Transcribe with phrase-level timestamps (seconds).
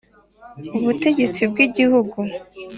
[0.77, 2.17] Ubutegetsi bw Igihugu